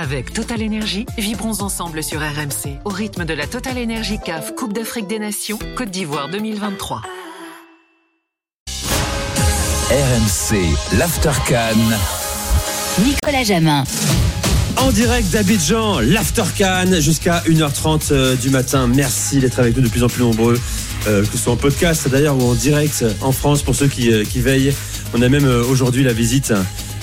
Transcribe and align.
Avec 0.00 0.32
Total 0.32 0.62
Energy, 0.62 1.06
vibrons 1.18 1.60
ensemble 1.60 2.04
sur 2.04 2.20
RMC 2.20 2.78
au 2.84 2.88
rythme 2.88 3.24
de 3.24 3.34
la 3.34 3.48
Total 3.48 3.76
Energy 3.76 4.20
CAF 4.24 4.54
Coupe 4.54 4.72
d'Afrique 4.72 5.08
des 5.08 5.18
Nations 5.18 5.58
Côte 5.76 5.90
d'Ivoire 5.90 6.28
2023. 6.28 7.02
RMC, 9.90 10.56
l'Aftercan. 10.96 11.80
Nicolas 13.04 13.42
Jamin. 13.42 13.82
En 14.76 14.92
direct 14.92 15.30
d'Abidjan, 15.32 15.98
l'Aftercan 15.98 17.00
jusqu'à 17.00 17.42
1h30 17.48 18.12
euh, 18.12 18.36
du 18.36 18.50
matin. 18.50 18.86
Merci 18.86 19.40
d'être 19.40 19.58
avec 19.58 19.76
nous 19.76 19.82
de 19.82 19.88
plus 19.88 20.04
en 20.04 20.08
plus 20.08 20.22
nombreux, 20.22 20.60
euh, 21.08 21.24
que 21.24 21.32
ce 21.32 21.38
soit 21.38 21.54
en 21.54 21.56
podcast 21.56 22.06
d'ailleurs 22.08 22.36
ou 22.36 22.48
en 22.48 22.54
direct 22.54 23.04
en 23.20 23.32
France 23.32 23.64
pour 23.64 23.74
ceux 23.74 23.88
qui, 23.88 24.12
euh, 24.12 24.22
qui 24.22 24.38
veillent. 24.38 24.72
On 25.12 25.22
a 25.22 25.28
même 25.28 25.44
aujourd'hui 25.44 26.04
la 26.04 26.12
visite 26.12 26.52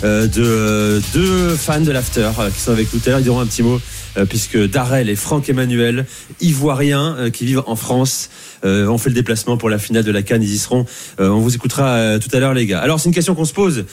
de 0.04 0.44
euh, 0.44 1.00
deux 1.14 1.56
fans 1.56 1.82
de 1.82 1.92
l'After 1.92 2.30
euh, 2.40 2.50
qui 2.50 2.60
sont 2.60 2.72
avec 2.72 2.94
nous 2.94 3.00
tout 3.00 3.08
à 3.08 3.12
l'heure. 3.12 3.20
Ils 3.20 3.24
diront 3.24 3.40
un 3.40 3.46
petit 3.46 3.64
mot 3.64 3.80
euh, 4.18 4.26
puisque 4.26 4.58
Darrell 4.58 5.10
et 5.10 5.16
Franck 5.16 5.50
Emmanuel, 5.50 6.06
ivoiriens 6.42 7.16
euh, 7.18 7.30
qui 7.30 7.46
vivent 7.46 7.64
en 7.66 7.76
France, 7.76 8.30
euh, 8.66 8.88
ont 8.88 8.98
fait 8.98 9.10
le 9.10 9.16
déplacement 9.16 9.58
pour 9.58 9.70
la 9.70 9.78
finale 9.80 10.04
de 10.04 10.12
la 10.12 10.22
Cannes. 10.22 10.44
Ils 10.44 10.54
y 10.54 10.58
seront. 10.58 10.86
Euh, 11.20 11.30
on 11.30 11.40
vous 11.40 11.56
écoutera 11.56 11.90
euh, 11.96 12.20
tout 12.20 12.30
à 12.36 12.40
l'heure, 12.40 12.54
les 12.54 12.66
gars. 12.66 12.80
Alors, 12.80 13.00
c'est 13.00 13.10
une 13.10 13.16
question 13.16 13.36
qu'on 13.36 13.46
se 13.46 13.54
pose. 13.54 13.86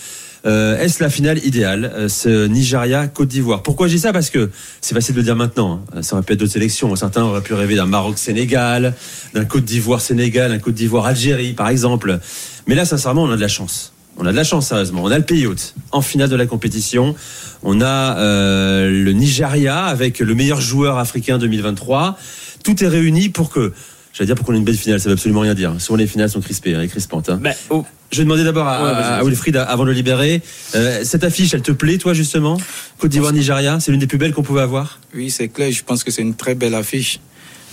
Euh, 0.45 0.77
Est-ce 0.80 1.01
la 1.01 1.09
finale 1.09 1.38
idéale, 1.46 1.93
euh, 1.95 2.09
ce 2.09 2.46
Nigeria-Côte 2.46 3.29
d'Ivoire? 3.29 3.62
Pourquoi 3.62 3.87
je 3.87 3.95
dis 3.95 4.01
ça? 4.01 4.12
Parce 4.12 4.29
que 4.30 4.51
c'est 4.80 4.95
facile 4.95 5.15
de 5.15 5.21
le 5.21 5.24
dire 5.24 5.37
maintenant. 5.37 5.84
hein. 5.95 6.02
Ça 6.02 6.16
aurait 6.16 6.24
pu 6.24 6.32
être 6.32 6.41
d'autres 6.41 6.52
sélections. 6.52 6.95
Certains 6.96 7.23
auraient 7.23 7.43
pu 7.43 7.55
rêver 7.55 7.77
d'un 7.77 7.87
Maroc-Sénégal, 7.87 8.95
d'un 9.34 9.45
Côte 9.45 9.65
d'Ivoire-Sénégal, 9.65 10.51
d'un 10.51 10.59
Côte 10.59 10.74
d'Ivoire-Algérie, 10.74 11.52
par 11.52 11.69
exemple. 11.69 12.19
Mais 12.66 12.74
là, 12.74 12.84
sincèrement, 12.84 13.23
on 13.23 13.30
a 13.30 13.37
de 13.37 13.41
la 13.41 13.48
chance. 13.48 13.91
On 14.19 14.27
a 14.27 14.30
de 14.30 14.37
la 14.37 14.45
chance, 14.45 14.69
sérieusement. 14.69 15.02
On 15.05 15.11
a 15.11 15.19
le 15.19 15.25
pays 15.25 15.47
hôte 15.47 15.75
en 15.91 16.01
finale 16.02 16.29
de 16.29 16.37
la 16.37 16.47
compétition. 16.47 17.15
On 17.62 17.80
a 17.80 18.19
euh, 18.19 18.88
le 18.91 19.12
Nigeria 19.12 19.85
avec 19.85 20.19
le 20.21 20.35
meilleur 20.35 20.61
joueur 20.61 20.98
africain 20.98 21.38
2023. 21.38 22.19
Tout 22.62 22.85
est 22.85 22.88
réuni 22.88 23.30
pour 23.30 23.51
que, 23.51 23.73
j'allais 24.13 24.27
dire 24.27 24.35
pour 24.37 24.46
qu'on 24.46 24.54
ait 24.54 24.59
une 24.59 24.65
belle 24.65 24.77
finale, 24.77 25.01
ça 25.01 25.09
veut 25.09 25.15
absolument 25.15 25.41
rien 25.41 25.54
dire. 25.54 25.74
Souvent 25.79 25.96
les 25.96 26.07
finales 26.07 26.29
sont 26.30 26.41
crispées 26.41 26.74
hein, 26.74 26.82
et 26.82 26.88
crispantes. 26.88 27.30
hein. 27.30 27.41
Bah, 27.43 27.51
oh, 27.71 27.85
Je 28.13 28.19
vais 28.19 28.24
demander 28.24 28.45
d'abord 28.45 28.69
à, 28.69 28.82
Ouais, 28.85 28.91
à. 28.91 29.24
Wilfried 29.24 29.57
avant 29.57 29.82
de 29.85 29.88
le 29.88 29.95
libérer. 29.95 30.43
Euh, 30.74 31.01
cette 31.04 31.24
affiche, 31.24 31.54
elle 31.54 31.63
te 31.63 31.73
plaît, 31.73 31.99
toi, 31.99 32.13
justement? 32.15 32.59
Côte 32.99 33.10
d'Ivoire-Nigeria, 33.10 33.80
c'est 33.80 33.91
l'une 33.91 34.01
des 34.01 34.07
plus 34.07 34.19
belles 34.19 34.32
qu'on 34.35 34.43
pouvait 34.43 34.63
avoir? 34.63 35.01
Oui, 35.15 35.30
c'est 35.30 35.49
clair. 35.49 35.73
Je 35.73 35.82
pense 35.82 36.04
que 36.04 36.10
c'est 36.10 36.23
une 36.23 36.35
très 36.35 36.54
belle 36.54 36.74
affiche. 36.74 37.19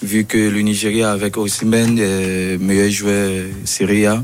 Vu 0.02 0.24
que 0.24 0.38
le 0.38 0.62
Nigeria, 0.62 1.12
avec 1.12 1.36
Osimhen, 1.38 1.98
euh, 2.00 2.58
meilleur 2.58 2.90
joueur 2.90 3.30
Serie 3.66 4.06
A, 4.06 4.24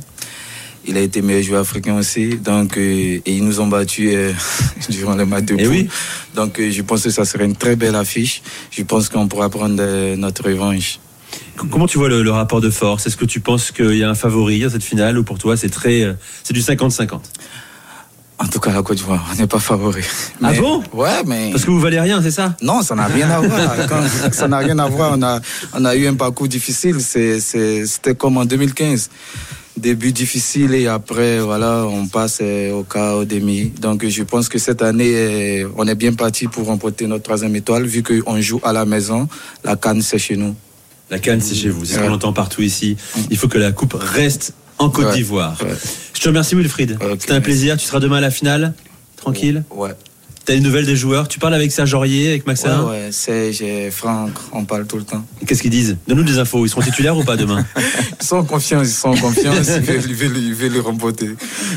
il 0.87 0.97
a 0.97 1.01
été 1.01 1.21
meilleur 1.21 1.43
joueur 1.43 1.61
africain 1.61 1.95
aussi. 1.97 2.37
Donc, 2.37 2.77
euh, 2.77 2.81
et 2.81 3.21
ils 3.25 3.43
nous 3.43 3.59
ont 3.59 3.67
battus 3.67 4.11
euh, 4.13 4.31
durant 4.89 5.15
le 5.15 5.25
match 5.25 5.45
de 5.45 5.55
Eh 5.57 5.63
poule. 5.63 5.71
oui. 5.71 5.89
Donc, 6.35 6.59
euh, 6.59 6.71
je 6.71 6.81
pense 6.81 7.03
que 7.03 7.09
ça 7.09 7.25
serait 7.25 7.45
une 7.45 7.55
très 7.55 7.75
belle 7.75 7.95
affiche. 7.95 8.41
Je 8.71 8.83
pense 8.83 9.09
qu'on 9.09 9.27
pourra 9.27 9.49
prendre 9.49 10.15
notre 10.15 10.43
revanche. 10.43 10.99
Comment 11.57 11.87
tu 11.87 11.97
vois 11.97 12.09
le, 12.09 12.21
le 12.23 12.31
rapport 12.31 12.61
de 12.61 12.69
force? 12.69 13.07
Est-ce 13.07 13.17
que 13.17 13.25
tu 13.25 13.39
penses 13.39 13.71
qu'il 13.71 13.95
y 13.97 14.03
a 14.03 14.09
un 14.09 14.15
favori 14.15 14.63
à 14.63 14.69
cette 14.69 14.83
finale? 14.83 15.17
Ou 15.17 15.23
pour 15.23 15.37
toi, 15.37 15.57
c'est 15.57 15.69
très, 15.69 16.15
c'est 16.43 16.53
du 16.53 16.61
50-50 16.61 17.19
En 18.39 18.47
tout 18.47 18.59
cas, 18.59 18.71
la 18.73 18.81
Côte 18.83 18.97
d'Ivoire, 18.97 19.25
on 19.31 19.35
n'est 19.35 19.47
pas 19.47 19.59
favori. 19.59 20.03
Ah 20.43 20.51
Mais- 20.51 20.59
bon? 20.59 20.83
Ouais, 20.93 21.23
mais. 21.25 21.51
Parce 21.51 21.63
que 21.65 21.71
vous 21.71 21.79
valez 21.79 21.99
rien, 21.99 22.21
c'est 22.21 22.31
ça? 22.31 22.55
Non, 22.61 22.81
ça 22.83 22.93
n'a 22.95 23.05
rien 23.07 23.29
à 23.29 23.39
voir. 23.39 23.75
Quand- 23.89 24.31
ça 24.33 24.47
n'a 24.47 24.57
rien 24.59 24.77
à 24.79 24.87
voir. 24.87 25.13
On 25.17 25.23
a, 25.23 25.39
on 25.73 25.83
a 25.85 25.95
eu 25.95 26.07
un 26.07 26.15
parcours 26.15 26.47
difficile. 26.47 26.97
C'était 27.01 28.15
comme 28.15 28.37
en 28.37 28.45
2015. 28.45 29.09
Début 29.77 30.13
difficile 30.13 30.73
et 30.73 30.87
après, 30.87 31.39
voilà, 31.39 31.85
on 31.85 32.07
passe 32.07 32.39
euh, 32.41 32.71
au 32.71 32.83
cas 32.83 33.13
au 33.15 33.25
demi. 33.25 33.71
Donc, 33.81 34.07
je 34.07 34.23
pense 34.23 34.47
que 34.47 34.57
cette 34.57 34.81
année, 34.81 35.11
euh, 35.63 35.67
on 35.75 35.85
est 35.85 35.95
bien 35.95 36.13
parti 36.13 36.47
pour 36.47 36.67
remporter 36.67 37.07
notre 37.07 37.23
troisième 37.23 37.53
étoile, 37.57 37.85
vu 37.85 38.01
qu'on 38.01 38.39
joue 38.39 38.61
à 38.63 38.71
la 38.71 38.85
maison. 38.85 39.27
La 39.65 39.75
canne, 39.75 40.01
c'est 40.01 40.17
chez 40.17 40.37
nous. 40.37 40.55
La 41.11 41.19
Cannes, 41.19 41.39
c'est 41.41 41.53
chez 41.53 41.69
vous, 41.69 41.85
c'est 41.85 41.95
ce 41.95 41.99
qu'on 41.99 42.11
entend 42.11 42.33
partout 42.33 42.63
ici. 42.63 42.97
Il 43.29 43.37
faut 43.37 43.47
que 43.47 43.59
la 43.59 43.71
coupe 43.71 43.93
reste 43.93 44.53
en 44.79 44.89
Côte 44.89 45.05
Ouais. 45.05 45.13
d'Ivoire. 45.13 45.55
Ouais. 45.61 45.69
Je 46.15 46.19
te 46.19 46.27
remercie, 46.27 46.55
Wilfried. 46.55 46.97
C'était 47.19 47.33
un 47.33 47.41
plaisir. 47.41 47.77
Tu 47.77 47.85
seras 47.85 47.99
demain 47.99 48.17
à 48.17 48.21
la 48.21 48.31
finale? 48.31 48.73
Tranquille? 49.15 49.63
Ouais. 49.69 49.91
T'as 50.45 50.53
des 50.53 50.59
nouvelles 50.59 50.85
des 50.85 50.95
joueurs? 50.95 51.27
Tu 51.27 51.39
parles 51.39 51.55
avec 51.55 51.71
Serge 51.71 51.93
Aurier, 51.95 52.29
avec 52.29 52.41
Ouais, 52.45 52.51
Maxin 52.53 52.83
ouais. 52.83 53.07
Serge 53.11 53.63
et 53.63 53.89
Franck, 53.89 54.29
on 54.51 54.63
parle 54.63 54.85
tout 54.85 54.97
le 54.97 55.03
temps. 55.03 55.25
Qu'est-ce 55.47 55.61
qu'ils 55.63 55.71
disent? 55.71 55.97
Donne-nous 56.07 56.23
des 56.23 56.37
infos. 56.37 56.63
Ils 56.65 56.69
seront 56.69 56.81
titulaires 56.81 57.17
ou 57.17 57.23
pas 57.23 57.35
demain? 57.35 57.65
Ils 58.21 58.25
sont 58.25 58.43
confiants, 58.43 58.81
ils 58.81 58.87
sont 58.89 59.13
confiants. 59.15 59.53
ils 59.57 59.63
veulent, 59.81 60.01
ils 60.07 60.13
veulent- 60.15 60.37
ils 60.37 60.53
veulent 60.53 60.73
le 60.73 60.81
remporter. 60.81 61.29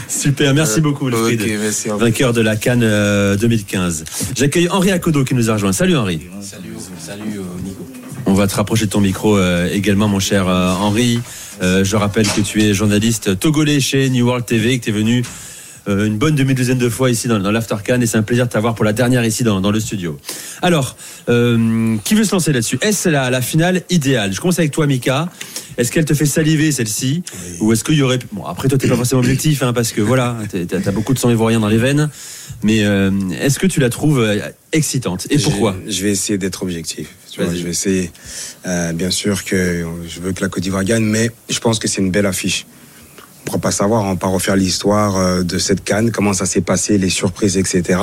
Super, 0.08 0.52
merci 0.54 0.80
beaucoup, 0.80 1.06
Wilfried. 1.06 1.40
Ok, 1.42 1.48
merci. 1.60 1.88
Vainqueur 1.98 2.32
de 2.32 2.40
la 2.40 2.56
Cannes 2.56 2.82
euh, 2.84 3.36
2015. 3.36 4.04
J'accueille 4.36 4.68
Henri 4.70 4.90
Akodo 4.92 5.24
qui 5.24 5.34
nous 5.34 5.50
a 5.50 5.54
rejoint. 5.54 5.72
Salut 5.72 5.96
Henri. 5.96 6.20
Salut, 6.42 6.74
salut 6.98 7.22
Nico. 7.64 7.86
On 8.26 8.34
va 8.34 8.46
te 8.46 8.54
rapprocher 8.54 8.84
de 8.86 8.90
ton 8.90 9.00
micro 9.00 9.36
euh, 9.36 9.68
également, 9.72 10.08
mon 10.08 10.20
cher 10.20 10.46
euh, 10.48 10.72
Henri. 10.72 11.20
Euh, 11.62 11.84
je 11.84 11.96
rappelle 11.96 12.28
que 12.28 12.40
tu 12.40 12.62
es 12.62 12.72
journaliste 12.74 13.38
togolais 13.38 13.80
chez 13.80 14.08
New 14.10 14.26
World 14.26 14.46
TV, 14.46 14.78
que 14.78 14.84
tu 14.84 14.90
es 14.90 14.92
venu 14.92 15.20
euh, 15.20 15.22
une 15.88 16.18
bonne 16.18 16.34
demi-douzaine 16.34 16.78
de 16.78 16.88
fois 16.88 17.10
ici 17.10 17.28
dans, 17.28 17.38
dans 17.38 17.50
l'Aftercan 17.50 18.00
et 18.00 18.06
c'est 18.06 18.18
un 18.18 18.22
plaisir 18.22 18.46
de 18.46 18.50
t'avoir 18.52 18.74
pour 18.74 18.84
la 18.84 18.92
dernière 18.92 19.24
ici 19.24 19.42
dans, 19.42 19.60
dans 19.60 19.70
le 19.70 19.80
studio. 19.80 20.18
Alors, 20.62 20.96
euh, 21.28 21.96
qui 22.04 22.14
veut 22.14 22.24
se 22.24 22.32
lancer 22.32 22.52
là-dessus? 22.52 22.78
Est-ce 22.82 23.08
la, 23.08 23.30
la 23.30 23.40
finale 23.40 23.82
idéale? 23.90 24.32
Je 24.32 24.40
commence 24.40 24.58
avec 24.58 24.70
toi, 24.72 24.86
Mika. 24.86 25.28
Est-ce 25.78 25.92
qu'elle 25.92 26.04
te 26.04 26.12
fait 26.14 26.26
saliver 26.26 26.72
celle-ci? 26.72 27.22
Ou 27.60 27.72
est-ce 27.72 27.84
qu'il 27.84 27.94
y 27.94 28.02
aurait. 28.02 28.18
Bon, 28.32 28.44
après, 28.44 28.66
toi, 28.68 28.76
t'es 28.76 28.88
pas 28.88 28.96
forcément 28.96 29.20
objectif, 29.20 29.62
hein, 29.62 29.72
parce 29.72 29.92
que 29.92 30.00
voilà, 30.00 30.36
t'as 30.50 30.80
t'as 30.80 30.90
beaucoup 30.90 31.14
de 31.14 31.20
sang 31.20 31.30
ivoirien 31.30 31.60
dans 31.60 31.68
les 31.68 31.78
veines. 31.78 32.10
Mais 32.64 32.84
euh, 32.84 33.12
est-ce 33.40 33.60
que 33.60 33.68
tu 33.68 33.78
la 33.78 33.88
trouves 33.88 34.18
euh, 34.18 34.40
excitante? 34.72 35.28
Et 35.30 35.38
pourquoi? 35.38 35.76
je, 35.86 35.92
je 35.92 36.02
vais 36.02 36.10
essayer 36.10 36.36
d'être 36.36 36.64
objectif. 36.64 37.08
Tu 37.30 37.40
vois, 37.40 37.48
Vas-y. 37.48 37.58
je 37.60 37.64
vais 37.64 37.70
essayer. 37.70 38.10
euh, 38.66 38.92
bien 38.92 39.10
sûr 39.10 39.44
que 39.44 39.84
je 40.08 40.20
veux 40.20 40.32
que 40.32 40.40
la 40.40 40.48
Côte 40.48 40.64
d'Ivoire 40.64 40.82
gagne, 40.82 41.04
mais 41.04 41.30
je 41.48 41.60
pense 41.60 41.78
que 41.78 41.86
c'est 41.86 42.00
une 42.00 42.10
belle 42.10 42.26
affiche. 42.26 42.66
On 43.48 43.52
ne 43.52 43.56
pourra 43.56 43.70
pas 43.70 43.70
savoir, 43.70 44.02
on 44.02 44.10
va 44.10 44.16
pas 44.16 44.26
refaire 44.26 44.56
l'histoire 44.56 45.16
euh, 45.16 45.42
de 45.42 45.56
cette 45.56 45.82
canne, 45.82 46.10
comment 46.10 46.34
ça 46.34 46.44
s'est 46.44 46.60
passé, 46.60 46.98
les 46.98 47.08
surprises, 47.08 47.56
etc. 47.56 47.98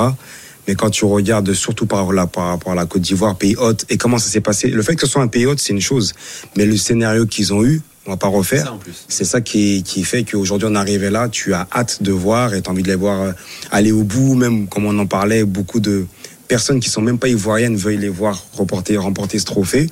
Mais 0.66 0.74
quand 0.74 0.90
tu 0.90 1.04
regardes 1.04 1.52
surtout 1.52 1.86
par, 1.86 2.12
là, 2.12 2.26
par 2.26 2.48
rapport 2.48 2.72
à 2.72 2.74
la 2.74 2.84
Côte 2.84 3.02
d'Ivoire, 3.02 3.36
pays 3.36 3.54
hôte, 3.54 3.84
et 3.88 3.96
comment 3.96 4.18
ça 4.18 4.28
s'est 4.28 4.40
passé, 4.40 4.66
le 4.66 4.82
fait 4.82 4.96
que 4.96 5.02
ce 5.02 5.06
soit 5.06 5.22
un 5.22 5.28
pays 5.28 5.46
hôte, 5.46 5.60
c'est 5.60 5.72
une 5.72 5.80
chose. 5.80 6.14
Mais 6.56 6.66
le 6.66 6.76
scénario 6.76 7.26
qu'ils 7.26 7.54
ont 7.54 7.64
eu, 7.64 7.80
on 8.06 8.10
va 8.10 8.16
pas 8.16 8.26
refaire. 8.26 8.76
C'est 9.06 9.24
ça 9.24 9.40
qui, 9.40 9.84
qui 9.84 10.02
fait 10.02 10.24
qu'aujourd'hui 10.24 10.66
on 10.68 10.74
est 10.74 10.78
arrivé 10.78 11.10
là, 11.10 11.28
tu 11.28 11.54
as 11.54 11.68
hâte 11.72 12.02
de 12.02 12.10
voir 12.10 12.52
et 12.52 12.60
tu 12.60 12.68
as 12.68 12.72
envie 12.72 12.82
de 12.82 12.88
les 12.88 12.96
voir 12.96 13.20
euh, 13.20 13.32
aller 13.70 13.92
au 13.92 14.02
bout, 14.02 14.34
même 14.34 14.66
comme 14.66 14.86
on 14.86 14.98
en 14.98 15.06
parlait, 15.06 15.44
beaucoup 15.44 15.78
de 15.78 16.06
personnes 16.48 16.80
qui 16.80 16.90
sont 16.90 17.02
même 17.02 17.20
pas 17.20 17.28
ivoiriennes 17.28 17.76
veulent 17.76 18.00
les 18.00 18.08
voir 18.08 18.44
remporter, 18.54 18.96
remporter 18.96 19.38
ce 19.38 19.44
trophée. 19.44 19.88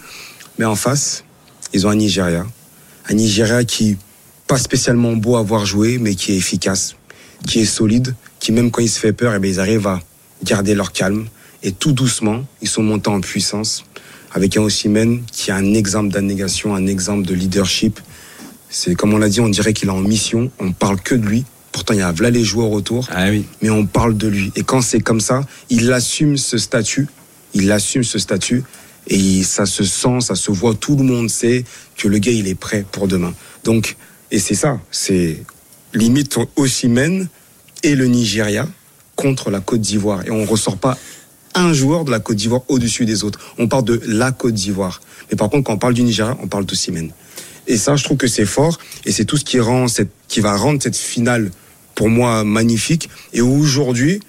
Mais 0.59 0.65
en 0.65 0.75
face, 0.75 1.23
ils 1.73 1.87
ont 1.87 1.91
un 1.91 1.97
Nigeria. 1.97 2.45
Un 3.09 3.15
Nigeria 3.15 3.63
qui 3.63 3.99
pas 4.47 4.59
spécialement 4.59 5.15
beau 5.15 5.37
à 5.37 5.43
voir 5.43 5.65
jouer, 5.66 5.99
mais 5.99 6.15
qui 6.15 6.32
est 6.32 6.37
efficace, 6.37 6.97
qui 7.47 7.60
est 7.60 7.65
solide, 7.66 8.15
qui 8.41 8.53
même 8.53 8.71
quand 8.71 8.82
il 8.82 8.88
se 8.91 8.99
fait 8.99 9.12
peur, 9.12 9.34
eh 9.34 9.38
bien, 9.38 9.50
ils 9.50 9.60
arrivent 9.60 9.87
à 9.87 10.00
garder 10.44 10.75
leur 10.75 10.93
calme. 10.93 11.27
Et 11.62 11.72
tout 11.72 11.93
doucement, 11.93 12.44
ils 12.60 12.69
sont 12.69 12.82
montés 12.82 13.09
en 13.09 13.21
puissance 13.21 13.84
avec 14.32 14.56
un 14.56 14.62
Osimhen 14.62 15.22
qui 15.32 15.50
a 15.50 15.56
un 15.56 15.72
exemple 15.75 16.12
d'abnégation, 16.12 16.75
un 16.75 16.87
exemple 16.87 17.25
de 17.27 17.34
leadership. 17.34 18.00
C'est 18.69 18.94
comme 18.94 19.15
on 19.15 19.19
l'a 19.19 19.28
dit, 19.28 19.41
on 19.41 19.49
dirait 19.49 19.72
qu'il 19.72 19.88
est 19.88 19.93
en 19.93 20.00
mission. 20.00 20.50
On 20.59 20.72
parle 20.72 21.00
que 21.00 21.15
de 21.15 21.25
lui. 21.25 21.44
Pourtant, 21.72 21.94
il 21.94 22.00
y 22.00 22.03
a 22.03 22.12
là 22.21 22.31
les 22.31 22.44
joueurs 22.44 22.71
autour, 22.71 23.09
Ah 23.11 23.31
oui. 23.31 23.44
mais 23.62 23.71
on 23.71 23.87
parle 23.87 24.16
de 24.16 24.28
lui. 24.28 24.53
Et 24.56 24.62
quand 24.62 24.81
c'est 24.81 25.00
comme 25.00 25.21
ça, 25.21 25.41
il 25.71 25.93
assume 25.93 26.37
ce 26.37 26.59
statut. 26.59 27.09
Il 27.55 27.71
assume 27.72 28.05
ce 28.05 28.19
statut. 28.19 28.62
Et 29.06 29.43
ça 29.43 29.66
se 29.66 29.84
sent, 29.84 30.21
ça 30.21 30.34
se 30.34 30.50
voit. 30.50 30.75
Tout 30.75 30.97
le 30.97 31.03
monde 31.05 31.31
sait 31.31 31.65
que 31.97 32.09
le 32.09 32.19
gars, 32.19 32.32
il 32.32 32.47
est 32.47 32.55
prêt 32.55 32.84
pour 32.93 33.09
demain. 33.09 33.34
Donc, 33.65 33.97
et 34.31 34.39
c'est 34.39 34.55
ça. 34.55 34.81
C'est 34.91 35.43
limite 35.93 36.39
Osimhen 36.57 37.29
et 37.83 37.95
le 37.95 38.07
Nigeria 38.07 38.69
contre 39.17 39.51
la 39.51 39.61
Côte 39.61 39.81
d'Ivoire. 39.81 40.27
Et 40.27 40.31
on 40.31 40.45
ressort 40.45 40.77
pas 40.77 40.99
un 41.55 41.73
joueur 41.73 42.05
de 42.05 42.11
la 42.11 42.21
Côte 42.21 42.37
d'Ivoire 42.37 42.62
au-dessus 42.69 43.05
des 43.05 43.25
autres. 43.25 43.38
On 43.59 43.69
parle 43.69 43.85
de 43.85 44.00
la 44.06 44.32
Côte 44.32 44.55
d'Ivoire. 44.55 45.00
Mais 45.31 45.37
par 45.37 45.50
contre, 45.50 45.65
quand 45.65 45.75
on 45.75 45.79
parle 45.79 45.94
du 45.94 46.03
Nigeria, 46.03 46.37
on 46.43 46.49
parle 46.49 46.67
d'Osimhen. 46.67 47.11
Et 47.67 47.76
ça, 47.76 47.97
je 47.97 48.05
trouve 48.05 48.17
que 48.17 48.26
c'est 48.26 48.47
fort. 48.47 48.79
Et 49.05 49.12
c'est 49.12 49.25
tout 49.25 49.37
ce 49.37 49.44
qui, 49.44 49.61
rend 49.61 49.88
cette, 49.88 50.11
qui 50.29 50.41
va 50.41 50.56
rendre 50.56 50.82
cette 50.82 50.97
finale, 50.97 51.50
pour 51.94 52.09
moi, 52.09 52.44
magnifique. 52.44 53.09
Et 53.32 53.41
aujourd'hui, 53.41 54.21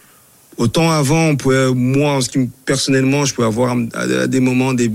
autant 0.57 0.91
avant, 0.91 1.35
moi, 1.73 2.19
personnellement, 2.65 3.25
je 3.25 3.33
pouvais 3.33 3.47
avoir 3.47 3.75
des 4.27 4.39
moments 4.39 4.73
des 4.73 4.91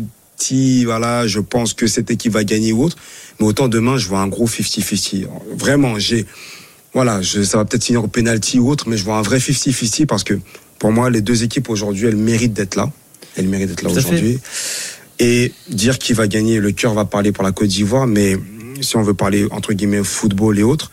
voilà, 0.85 1.27
je 1.27 1.41
pense 1.41 1.75
que 1.75 1.87
cette 1.87 2.11
équipe 2.11 2.33
va 2.33 2.45
gagner 2.45 2.73
ou 2.73 2.83
autre. 2.83 2.97
Mais 3.39 3.47
autant 3.47 3.69
demain, 3.69 3.97
je 3.97 4.09
vois 4.09 4.21
un 4.21 4.29
gros 4.29 4.47
50-50. 4.47 5.27
Vraiment, 5.57 5.99
j'ai, 5.99 6.27
voilà, 6.93 7.23
je, 7.23 7.43
ça 7.43 7.59
va 7.59 7.65
peut-être 7.65 7.85
finir 7.85 8.05
au 8.05 8.09
penalty 8.09 8.59
ou 8.59 8.69
autre, 8.69 8.89
mais 8.89 8.97
je 8.97 9.05
vois 9.05 9.17
un 9.17 9.23
vrai 9.23 9.39
50-50 9.39 10.07
parce 10.07 10.25
que 10.25 10.39
pour 10.79 10.93
moi, 10.93 11.11
les 11.11 11.21
deux 11.21 11.43
équipes 11.43 11.69
aujourd'hui, 11.69 12.07
elles 12.07 12.17
méritent 12.17 12.55
d'être 12.55 12.75
là. 12.75 12.91
Elles 13.37 13.49
méritent 13.49 13.69
d'être 13.69 13.83
là 13.83 13.91
aujourd'hui. 13.91 14.39
Et 15.19 15.53
dire 15.69 15.99
qui 15.99 16.15
va 16.15 16.27
gagner, 16.27 16.59
le 16.59 16.73
cœur 16.73 16.95
va 16.95 17.05
parler 17.05 17.33
pour 17.33 17.45
la 17.45 17.53
Côte 17.53 17.69
d'Ivoire, 17.69 18.07
mais 18.07 18.37
si 18.81 18.97
on 18.97 19.03
veut 19.03 19.15
parler 19.15 19.47
entre 19.51 19.75
guillemets 19.75 20.03
football 20.03 20.59
et 20.59 20.63
autres, 20.63 20.91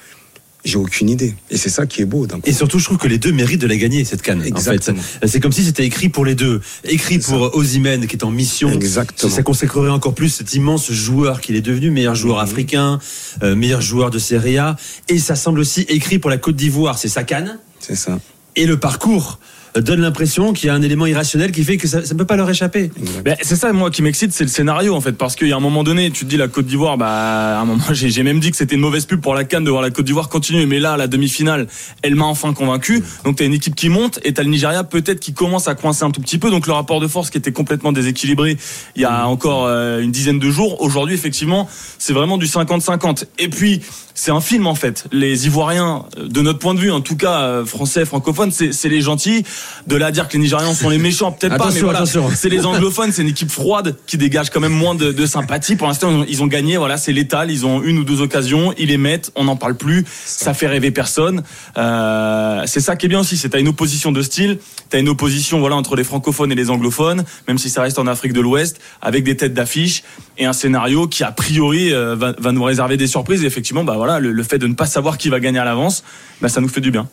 J'ai 0.68 0.78
aucune 0.78 1.10
idée. 1.10 1.34
Et 1.50 1.56
c'est 1.56 1.70
ça 1.70 1.86
qui 1.86 2.02
est 2.02 2.06
beau. 2.06 2.28
Et 2.44 2.52
surtout, 2.52 2.78
je 2.78 2.84
trouve 2.84 2.98
que 2.98 3.08
les 3.08 3.18
deux 3.18 3.32
méritent 3.32 3.62
de 3.62 3.68
la 3.68 3.78
gagner 3.78 4.04
cette 4.04 4.22
canne. 4.22 4.44
Exactement. 4.46 5.00
En 5.00 5.02
fait, 5.02 5.28
c'est 5.28 5.40
comme 5.40 5.54
si 5.54 5.64
c'était 5.64 5.86
écrit 5.86 6.10
pour 6.10 6.26
les 6.26 6.36
deux, 6.36 6.60
écrit 6.84 7.20
pour 7.20 7.56
Osimhen 7.56 8.06
qui 8.06 8.18
est 8.18 8.24
en 8.26 8.32
mission. 8.32 8.70
Exactement. 8.72 9.32
Ça 9.32 9.44
consacrerait 9.44 9.90
encore 9.90 10.14
plus 10.14 10.28
cet 10.30 10.54
immense 10.56 10.92
joueur 10.92 11.40
qu'il 11.40 11.56
est 11.56 11.62
devenu, 11.62 11.90
meilleur 11.90 12.16
joueur 12.16 12.38
Mhm. 12.38 12.44
africain, 12.44 13.00
euh, 13.44 13.56
meilleur 13.56 13.80
joueur 13.80 14.10
de 14.12 14.20
Serie 14.20 14.58
A. 14.58 14.76
Et 15.08 15.20
ça 15.20 15.36
semble 15.36 15.60
aussi 15.62 15.82
écrit 15.88 16.20
pour 16.20 16.30
la 16.30 16.38
Côte 16.38 16.58
d'Ivoire. 16.58 16.98
C'est 16.98 17.08
sa 17.08 17.24
canne. 17.24 17.60
C'est 17.80 17.96
ça. 17.96 18.20
Et 18.58 18.66
le 18.66 18.78
parcours 18.78 19.40
donne 19.82 20.02
l'impression 20.02 20.54
qu'il 20.54 20.68
y 20.68 20.70
a 20.70 20.74
un 20.74 20.82
élément 20.82 21.06
irrationnel 21.06 21.52
qui 21.52 21.64
fait 21.64 21.78
que 21.78 21.88
ça 21.88 22.02
ne 22.02 22.14
peut 22.18 22.26
pas 22.26 22.36
leur 22.36 22.50
échapper. 22.50 22.92
Ben, 23.24 23.36
c'est 23.42 23.56
ça, 23.56 23.72
moi, 23.74 23.92
qui 23.92 24.02
m'excite, 24.02 24.32
c'est 24.34 24.44
le 24.44 24.50
scénario, 24.50 24.96
en 24.96 25.02
fait. 25.02 25.14
Parce 25.14 25.36
qu'il 25.36 25.48
y 25.48 25.54
a 25.54 25.58
un 25.58 25.62
moment 25.62 25.84
donné, 25.84 26.12
tu 26.12 26.26
te 26.26 26.30
dis 26.30 26.38
la 26.38 26.48
Côte 26.48 26.66
d'Ivoire, 26.66 26.98
bah, 26.98 27.58
à 27.58 27.62
un 27.62 27.66
moment, 27.66 27.84
j'ai 27.92 28.10
j'ai 28.10 28.24
même 28.24 28.40
dit 28.40 28.52
que 28.52 28.58
c'était 28.58 28.76
une 28.76 28.82
mauvaise 28.82 29.06
pub 29.06 29.22
pour 29.22 29.34
la 29.34 29.44
Cannes 29.44 29.64
de 29.64 29.70
voir 29.70 29.82
la 29.82 29.90
Côte 29.90 30.06
d'Ivoire 30.06 30.30
continuer. 30.30 30.66
Mais 30.66 30.80
là, 30.80 30.98
la 30.98 31.08
demi-finale, 31.08 31.68
elle 32.02 32.16
m'a 32.16 32.26
enfin 32.26 32.54
convaincu. 32.54 33.04
Donc, 33.24 33.38
t'as 33.38 33.46
une 33.46 33.54
équipe 33.54 33.76
qui 33.76 33.90
monte 33.90 34.20
et 34.24 34.34
t'as 34.34 34.44
le 34.44 34.50
Nigeria, 34.50 34.84
peut-être, 34.84 35.20
qui 35.20 35.34
commence 35.34 35.68
à 35.68 35.76
coincer 35.76 36.04
un 36.04 36.12
tout 36.12 36.22
petit 36.22 36.38
peu. 36.38 36.50
Donc, 36.50 36.68
le 36.68 36.74
rapport 36.74 37.00
de 37.00 37.08
force 37.08 37.30
qui 37.30 37.38
était 37.38 37.52
complètement 37.52 37.92
déséquilibré 37.92 38.58
il 38.96 39.02
y 39.02 39.06
a 39.06 39.28
encore 39.28 39.66
euh, 39.66 40.02
une 40.02 40.12
dizaine 40.12 40.40
de 40.40 40.50
jours. 40.50 40.82
Aujourd'hui, 40.82 41.16
effectivement, 41.16 41.68
c'est 41.98 42.14
vraiment 42.14 42.38
du 42.38 42.46
50-50. 42.46 43.26
Et 43.40 43.50
puis, 43.50 43.82
c'est 44.18 44.32
un 44.32 44.42
film 44.42 44.66
en 44.68 44.76
fait. 44.76 45.06
Les 45.12 45.46
Ivoiriens, 45.46 46.06
euh, 46.18 46.28
de 46.28 46.42
notre 46.42 46.60
point 46.60 46.74
de 46.74 46.80
vue, 46.80 46.92
en 46.92 47.02
tout 47.02 47.16
cas 47.16 47.42
euh, 47.42 47.66
français, 47.66 48.04
francophones, 48.06 48.52
c'est 48.52 48.74
c'est 48.74 48.90
les 48.90 49.02
gentils. 49.02 49.44
De 49.88 49.96
là 49.96 50.08
à 50.08 50.12
dire 50.12 50.28
que 50.28 50.34
les 50.34 50.40
Nigérians 50.40 50.74
sont 50.74 50.90
les 50.90 50.98
méchants, 50.98 51.32
peut-être 51.32 51.54
pas, 51.58 51.66
mais 51.76 51.80
voilà, 51.86 52.00
c'est 52.36 52.50
les 52.50 52.66
anglophones, 52.66 53.12
c'est 53.12 53.22
une 53.22 53.28
équipe 53.30 53.52
froide 53.52 53.96
qui 54.06 54.18
dégage 54.18 54.50
quand 54.50 54.60
même 54.60 54.74
moins 54.74 54.96
de, 54.96 55.12
de 55.12 55.26
sympathie. 55.26 55.76
Pour 55.76 55.88
l'instant, 55.88 56.10
ils 56.12 56.16
ont- 56.18 56.26
ils 56.28 56.44
ont 56.44 56.48
gagné, 56.48 56.78
voilà, 56.78 56.98
c'est 56.98 57.14
létal. 57.14 57.52
Ils 57.52 57.66
ont 57.66 57.82
une 57.82 57.98
ou 58.00 58.04
deux 58.04 58.22
occasions, 58.22 58.74
ils 58.78 58.88
les 58.90 58.98
mettent, 58.98 59.32
on 59.36 59.46
n'en 59.46 59.56
parle 59.56 59.76
plus, 59.76 60.06
ça 60.26 60.54
fait 60.54 60.68
rêver 60.68 60.92
personne. 60.92 61.44
Euh, 61.78 62.64
c'est 62.66 62.80
ça 62.82 62.96
qui 62.96 63.06
est 63.06 63.10
bien 63.10 63.20
aussi, 63.20 63.38
c'est 63.38 63.50
t'as 63.50 63.60
une 63.60 63.68
opposition 63.68 64.12
de 64.12 64.22
style, 64.22 64.60
t'as 64.90 65.00
une 65.00 65.10
opposition 65.10 65.60
voilà 65.60 65.76
entre 65.76 65.96
les 65.96 66.04
francophones 66.04 66.52
et 66.52 66.56
les 66.56 66.70
anglophones, 66.70 67.24
même 67.48 67.58
si 67.58 67.70
ça 67.70 67.82
reste 67.82 68.00
en 68.00 68.08
Afrique 68.08 68.34
de 68.34 68.42
l'Ouest, 68.42 68.80
avec 69.02 69.24
des 69.24 69.38
têtes 69.38 69.54
d'affiche 69.54 70.04
et 70.38 70.46
un 70.46 70.54
scénario 70.54 71.08
qui 71.08 71.24
a 71.24 71.32
priori 71.32 71.94
euh, 71.94 72.16
va, 72.16 72.34
va 72.38 72.52
nous 72.52 72.64
réserver 72.64 72.98
des 72.98 73.08
surprises. 73.08 73.44
Et 73.44 73.48
effectivement, 73.48 73.84
bah 73.84 73.96
voilà, 73.98 74.20
le, 74.20 74.32
le 74.32 74.44
fait 74.44 74.58
de 74.58 74.68
ne 74.68 74.74
pas 74.74 74.86
savoir 74.86 75.18
qui 75.18 75.30
va 75.30 75.40
gagner 75.40 75.60
à 75.60 75.66
l'avance, 75.66 76.04
bah 76.42 76.50
ça 76.50 76.62
nous 76.62 76.68
fait 76.70 76.82
du 76.82 76.92
bien. 76.92 77.08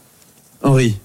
Henri, 0.63 0.97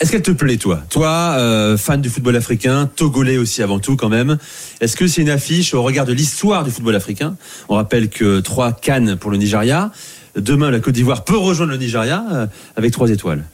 est-ce 0.00 0.10
qu'elle 0.10 0.22
te 0.22 0.32
plaît, 0.32 0.56
toi? 0.56 0.82
Toi, 0.90 1.36
euh, 1.38 1.76
fan 1.76 2.00
du 2.00 2.10
football 2.10 2.34
africain, 2.34 2.90
togolais 2.96 3.36
aussi 3.36 3.62
avant 3.62 3.78
tout 3.78 3.96
quand 3.96 4.08
même. 4.08 4.36
Est-ce 4.80 4.96
que 4.96 5.06
c'est 5.06 5.22
une 5.22 5.30
affiche 5.30 5.74
au 5.74 5.82
regard 5.84 6.06
de 6.06 6.12
l'histoire 6.12 6.64
du 6.64 6.72
football 6.72 6.96
africain? 6.96 7.36
On 7.68 7.76
rappelle 7.76 8.08
que 8.08 8.40
trois 8.40 8.72
cannes 8.72 9.16
pour 9.16 9.30
le 9.30 9.36
Nigeria. 9.36 9.92
Demain, 10.34 10.72
la 10.72 10.80
Côte 10.80 10.94
d'Ivoire 10.94 11.24
peut 11.24 11.36
rejoindre 11.36 11.70
le 11.70 11.78
Nigeria 11.78 12.24
euh, 12.32 12.46
avec 12.74 12.92
trois 12.92 13.10
étoiles. 13.10 13.44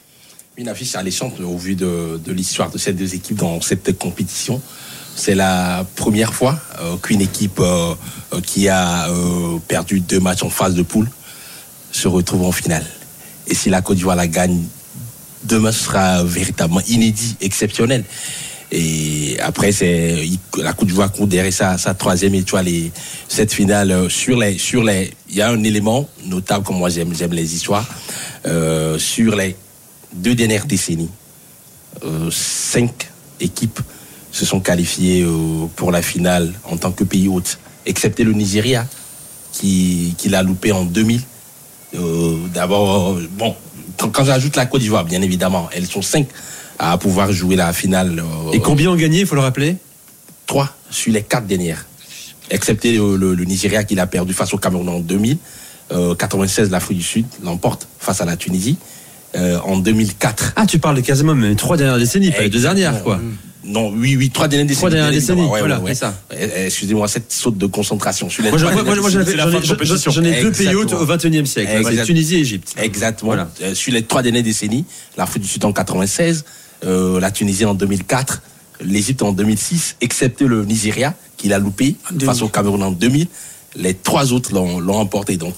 Une 0.57 0.69
affiche 0.69 0.95
alléchante 0.95 1.39
au 1.39 1.55
vu 1.55 1.75
de, 1.75 2.19
l'histoire 2.27 2.71
de 2.71 2.79
ces 2.79 2.93
deux 2.93 3.13
équipes 3.13 3.37
dans 3.37 3.61
cette 3.61 3.97
compétition. 3.99 4.59
C'est 5.15 5.35
la 5.35 5.85
première 5.97 6.33
fois 6.33 6.59
euh, 6.81 6.95
qu'une 6.97 7.21
équipe 7.21 7.61
qui 8.41 8.69
a 8.69 9.07
perdu 9.67 9.99
deux 9.99 10.19
matchs 10.19 10.41
en 10.41 10.49
phase 10.49 10.73
de 10.73 10.81
poule 10.81 11.09
se 11.91 12.07
retrouve 12.07 12.43
en 12.43 12.51
finale. 12.51 12.85
Et 13.45 13.53
si 13.53 13.69
la 13.69 13.81
Côte 13.83 13.97
d'Ivoire 13.97 14.15
la 14.15 14.27
gagne, 14.27 14.63
demain 15.43 15.71
sera 15.71 16.23
véritablement 16.23 16.81
inédit, 16.87 17.35
exceptionnel. 17.41 18.03
Et 18.71 19.37
après, 19.39 19.71
c'est 19.71 20.15
la 20.57 20.73
Côte 20.73 20.87
d'Ivoire 20.87 21.11
court 21.11 21.25
derrière 21.25 21.51
sa, 21.51 21.77
sa 21.79 21.95
troisième 21.95 22.35
étoile 22.35 22.67
et 22.67 22.91
cette 23.27 23.51
finale 23.51 23.91
euh, 23.91 24.09
sur 24.09 24.37
les 24.37 24.59
sur 24.59 24.83
les. 24.83 25.11
Il 25.29 25.35
y 25.37 25.41
a 25.41 25.49
un 25.49 25.63
élément 25.63 26.07
notable 26.25 26.63
comme 26.63 26.77
moi 26.77 26.89
j'aime 26.89 27.15
j'aime 27.15 27.33
les 27.33 27.55
histoires 27.55 27.85
euh, 28.45 28.99
sur 28.99 29.35
les 29.35 29.55
deux 30.13 30.35
dernières 30.35 30.65
décennies. 30.67 31.09
euh, 32.05 32.29
cinq 32.31 33.09
équipes 33.39 33.79
se 34.31 34.45
sont 34.45 34.59
qualifiées 34.59 35.25
pour 35.75 35.91
la 35.91 36.03
finale 36.03 36.53
en 36.65 36.77
tant 36.77 36.91
que 36.91 37.03
pays 37.03 37.27
hôte, 37.27 37.57
excepté 37.87 38.23
le 38.23 38.33
Nigeria 38.33 38.85
qui, 39.51 40.13
qui 40.17 40.29
l'a 40.29 40.43
loupé 40.43 40.71
en 40.71 40.85
2000. 40.85 41.21
Euh, 41.95 42.35
D'abord, 42.53 43.17
bon, 43.31 43.55
quand, 44.07 44.23
j'ajoute 44.23 44.55
la 44.55 44.65
Côte 44.65 44.81
d'Ivoire, 44.81 45.05
bien 45.05 45.21
évidemment, 45.21 45.69
elles 45.73 45.85
sont 45.87 46.01
cinq 46.01 46.27
à 46.77 46.97
pouvoir 46.97 47.31
jouer 47.31 47.55
la 47.55 47.73
finale. 47.73 48.19
euh, 48.19 48.51
Et 48.53 48.59
combien 48.59 48.89
ont 48.91 48.95
gagné, 48.95 49.21
il 49.21 49.25
faut 49.25 49.35
le 49.35 49.41
rappeler? 49.41 49.75
Trois 50.47 50.69
sur 50.89 51.11
les 51.13 51.21
quatre 51.21 51.45
dernières, 51.45 51.85
excepté 52.49 52.93
le, 52.93 53.15
le- 53.15 53.35
le 53.35 53.43
Nigeria 53.45 53.83
qui 53.83 53.95
l'a 53.95 54.07
perdu 54.07 54.33
face 54.33 54.53
au 54.53 54.57
Cameroun 54.57 54.89
en 54.89 54.99
2000. 54.99 55.37
Euh, 55.91 56.15
96, 56.15 56.69
l'Afrique 56.71 56.97
du 56.99 57.03
Sud 57.03 57.25
l'emporte 57.43 57.87
face 57.99 58.21
à 58.21 58.25
la 58.25 58.35
Tunisie. 58.37 58.77
Euh, 59.35 59.59
en 59.63 59.77
2004. 59.77 60.53
Ah, 60.55 60.65
tu 60.65 60.79
parles 60.79 60.95
de 60.95 61.01
quasiment 61.01 61.33
les 61.35 61.55
trois 61.55 61.77
dernières 61.77 61.99
décennies, 61.99 62.31
pas 62.31 62.41
les 62.41 62.49
deux 62.49 62.61
dernières, 62.61 63.03
quoi. 63.03 63.19
Non, 63.63 63.91
oui, 63.93 64.15
oui, 64.15 64.29
trois 64.29 64.47
dernières 64.47 64.67
décennies. 64.67 64.77
Trois 64.79 64.89
dernières 64.89 65.11
décennies, 65.11 65.41
ouais, 65.41 65.59
voilà, 65.59 65.79
ouais, 65.79 65.85
ouais. 65.85 65.93
c'est 65.93 65.99
ça. 65.99 66.17
Euh, 66.33 66.65
Excusez-moi, 66.67 67.07
cette 67.09 67.31
saute 67.31 67.57
de 67.57 67.65
concentration. 67.65 68.27
Moi, 68.39 68.57
j'en 68.57 70.23
ai- 70.23 70.41
deux 70.41 70.51
pays 70.51 70.75
hôtes 70.75 70.93
au 70.93 71.05
XXIe 71.05 71.45
siècle. 71.45 71.81
C'est 71.85 72.03
Tunisie 72.03 72.35
et 72.35 72.39
Égypte. 72.39 72.73
Exactement. 72.77 73.31
Voilà. 73.31 73.49
Euh, 73.61 73.75
sur 73.75 73.91
les 73.93 74.03
trois 74.03 74.21
dernières 74.21 74.43
décennies, 74.43 74.85
l'Afrique 75.17 75.43
du 75.43 75.49
Sud 75.49 75.65
en 75.65 75.73
96, 75.73 76.45
euh, 76.85 77.19
la 77.19 77.31
Tunisie 77.31 77.65
en 77.65 77.73
2004, 77.73 78.41
l'Égypte 78.81 79.21
en 79.23 79.33
2006, 79.33 79.97
excepté 79.99 80.45
le 80.45 80.63
Nigeria 80.63 81.13
qui 81.35 81.49
l'a 81.49 81.59
loupé 81.59 81.95
face 82.25 82.41
au 82.41 82.47
Cameroun 82.47 82.81
en 82.83 82.91
2000. 82.91 83.27
Les 83.75 83.93
trois 83.93 84.31
autres 84.31 84.53
l'ont 84.53 84.79
l'ont 84.79 84.95
emporté. 84.97 85.35
Donc, 85.37 85.53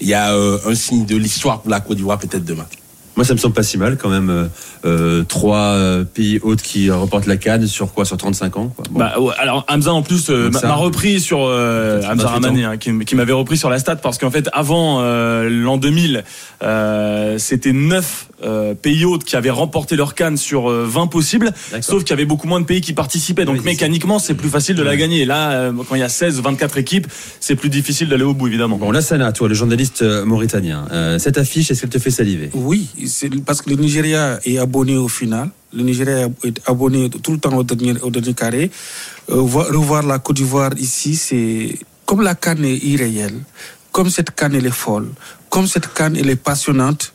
il 0.00 0.08
y 0.08 0.14
a 0.14 0.34
euh, 0.34 0.58
un 0.66 0.74
signe 0.74 1.06
de 1.06 1.16
l'histoire 1.16 1.60
pour 1.62 1.70
la 1.70 1.80
Côte 1.80 1.96
d'Ivoire 1.98 2.18
peut-être 2.18 2.44
demain. 2.44 2.66
Moi, 3.16 3.24
ça 3.24 3.34
me 3.34 3.38
semble 3.38 3.54
pas 3.54 3.62
si 3.62 3.78
mal 3.78 3.96
quand 3.96 4.08
même. 4.08 4.30
euh, 4.30 4.44
euh, 4.84 5.24
trois 5.24 5.72
euh, 5.72 6.04
pays 6.04 6.38
hôtes 6.42 6.60
qui 6.60 6.90
remportent 6.90 7.26
la 7.26 7.36
canne 7.36 7.66
sur 7.66 7.92
quoi 7.92 8.04
Sur 8.04 8.16
35 8.16 8.56
ans 8.56 8.68
quoi. 8.68 8.84
Bon. 8.90 8.98
Bah, 8.98 9.18
ouais, 9.18 9.32
alors 9.38 9.64
Hamza 9.68 9.92
en 9.92 10.02
plus 10.02 10.28
euh, 10.28 10.50
m'a 10.50 10.74
repris 10.74 11.20
sur 11.20 11.40
euh, 11.42 12.02
Hamza 12.02 12.24
28 12.24 12.24
ans. 12.24 12.28
Ramani 12.28 12.64
hein, 12.64 12.76
qui, 12.76 13.14
m'avait 13.14 13.32
repris 13.32 13.56
sur 13.56 13.70
la 13.70 13.78
stat 13.78 13.96
parce 13.96 14.18
qu'en 14.18 14.30
fait 14.30 14.48
avant 14.52 14.98
euh, 15.00 15.48
l'an 15.48 15.78
2000 15.78 16.24
euh, 16.62 17.38
c'était 17.38 17.72
9 17.72 18.28
pays 18.74 19.04
hôtes 19.04 19.24
qui 19.24 19.36
avaient 19.36 19.50
remporté 19.50 19.96
leur 19.96 20.14
canne 20.14 20.36
sur 20.36 20.70
euh, 20.70 20.84
20 20.86 21.06
possibles 21.06 21.52
D'accord. 21.70 21.84
sauf 21.84 22.04
qu'il 22.04 22.10
y 22.10 22.12
avait 22.12 22.24
beaucoup 22.26 22.46
moins 22.46 22.60
de 22.60 22.66
pays 22.66 22.80
qui 22.80 22.92
participaient 22.92 23.44
donc 23.44 23.56
Oui, 23.56 23.64
mécaniquement 23.64 24.18
c'est 24.18 24.34
plus 24.34 24.48
facile 24.50 24.76
de 24.76 24.82
la 24.82 24.96
gagner 24.96 25.24
là 25.24 25.52
euh, 25.52 25.72
quand 25.88 25.94
il 25.94 26.00
y 26.00 26.02
a 26.02 26.08
16 26.08 26.40
24 26.42 26.76
équipes 26.78 27.06
c'est 27.40 27.56
plus 27.56 27.70
difficile 27.70 28.08
d'aller 28.08 28.24
au 28.24 28.34
bout 28.34 28.46
évidemment 28.48 28.76
Bon, 28.76 28.90
Lassana, 28.90 29.32
toi, 29.32 29.48
le 29.48 29.54
journaliste 29.54 30.02
euh, 30.02 30.24
mauritanien, 30.24 30.86
euh, 30.92 31.18
cette 31.18 31.38
affiche, 31.38 31.70
est-ce 31.70 31.80
qu'elle 31.80 31.90
te 31.90 31.98
fait 31.98 32.10
saliver? 32.10 32.50
Oui, 32.54 32.88
c'est 33.06 33.30
parce 33.44 33.62
que 33.62 33.70
le 33.70 33.76
Nigeria 33.76 34.38
est 34.44 34.58
abonné 34.58 34.96
au 34.96 35.08
final. 35.08 35.48
Le 35.72 35.82
Nigeria 35.82 36.28
est 36.44 36.60
abonné 36.66 37.08
tout 37.10 37.32
le 37.32 37.38
temps 37.38 37.56
au 37.56 37.62
dernier, 37.64 37.94
au 38.02 38.10
dernier 38.10 38.34
carré. 38.34 38.70
Euh, 39.30 39.36
voir- 39.36 39.68
revoir 39.68 40.02
la 40.02 40.18
Côte 40.18 40.36
d'Ivoire 40.36 40.72
ici, 40.78 41.14
c'est 41.16 41.78
comme 42.04 42.20
la 42.20 42.34
canne 42.34 42.64
est 42.64 42.76
irréelle, 42.76 43.38
comme 43.90 44.10
cette 44.10 44.32
canne 44.32 44.54
elle 44.54 44.66
est 44.66 44.70
folle, 44.70 45.08
comme 45.48 45.66
cette 45.66 45.92
canne 45.94 46.16
elle 46.16 46.28
est 46.28 46.36
passionnante. 46.36 47.13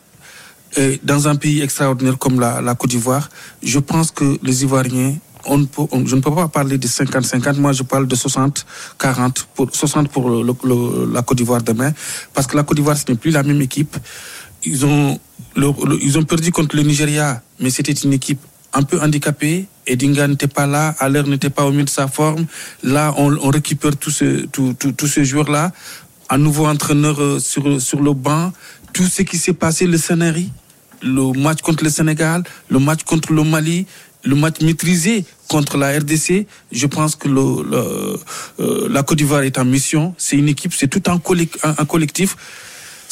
Et 0.76 1.00
dans 1.02 1.28
un 1.28 1.36
pays 1.36 1.60
extraordinaire 1.62 2.18
comme 2.18 2.38
la, 2.38 2.74
Côte 2.74 2.90
d'Ivoire, 2.90 3.28
je 3.62 3.78
pense 3.78 4.10
que 4.10 4.38
les 4.42 4.62
Ivoiriens, 4.62 5.14
je 5.46 5.54
ne 5.54 6.20
peux 6.20 6.34
pas 6.34 6.48
parler 6.48 6.78
de 6.78 6.86
50-50, 6.86 7.58
moi 7.58 7.72
je 7.72 7.82
parle 7.82 8.06
de 8.06 8.14
60-40, 8.14 9.44
pour, 9.54 9.74
60 9.74 10.08
pour 10.10 10.30
la 10.30 11.22
Côte 11.22 11.38
d'Ivoire 11.38 11.62
demain, 11.62 11.92
parce 12.34 12.46
que 12.46 12.56
la 12.56 12.62
Côte 12.62 12.76
d'Ivoire, 12.76 12.96
ce 12.96 13.04
n'est 13.08 13.18
plus 13.18 13.30
la 13.30 13.42
même 13.42 13.60
équipe. 13.60 13.96
Ils 14.64 14.84
ont, 14.84 15.18
ils 15.56 16.18
ont 16.18 16.24
perdu 16.24 16.52
contre 16.52 16.76
le 16.76 16.82
Nigeria, 16.82 17.42
mais 17.58 17.70
c'était 17.70 17.92
une 17.92 18.12
équipe 18.12 18.40
un 18.72 18.82
peu 18.82 19.00
handicapée. 19.00 19.66
Edinga 19.86 20.28
n'était 20.28 20.46
pas 20.48 20.66
là, 20.66 20.94
Aller 20.98 21.22
n'était 21.24 21.50
pas 21.50 21.64
au 21.64 21.72
mieux 21.72 21.84
de 21.84 21.90
sa 21.90 22.06
forme. 22.06 22.46
Là, 22.82 23.14
on, 23.16 23.50
récupère 23.50 23.96
tous 23.96 24.10
ces 24.10 25.24
joueurs-là. 25.24 25.72
Un 26.28 26.38
nouveau 26.38 26.66
entraîneur 26.66 27.20
euh, 27.20 27.40
sur, 27.40 27.82
sur 27.82 28.00
le 28.00 28.12
banc. 28.12 28.52
Tout 28.92 29.04
ce 29.04 29.22
qui 29.22 29.38
s'est 29.38 29.52
passé, 29.52 29.86
le 29.86 29.98
scénario, 29.98 30.46
le 31.02 31.38
match 31.38 31.60
contre 31.62 31.84
le 31.84 31.90
Sénégal, 31.90 32.42
le 32.68 32.78
match 32.78 33.02
contre 33.04 33.32
le 33.32 33.42
Mali, 33.44 33.86
le 34.24 34.34
match 34.34 34.60
maîtrisé 34.60 35.24
contre 35.48 35.78
la 35.78 35.96
RDC, 35.98 36.46
je 36.72 36.86
pense 36.86 37.16
que 37.16 37.28
euh, 37.28 38.88
la 38.90 39.02
Côte 39.02 39.18
d'Ivoire 39.18 39.42
est 39.42 39.58
en 39.58 39.64
mission. 39.64 40.14
C'est 40.18 40.36
une 40.36 40.48
équipe, 40.48 40.74
c'est 40.74 40.88
tout 40.88 41.02
un 41.10 41.18
collectif. 41.86 42.36